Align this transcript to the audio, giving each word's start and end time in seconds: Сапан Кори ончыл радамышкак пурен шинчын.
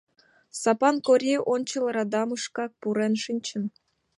Сапан 0.61 0.95
Кори 1.05 1.33
ончыл 1.53 1.85
радамышкак 1.95 2.71
пурен 2.81 3.13
шинчын. 3.23 3.63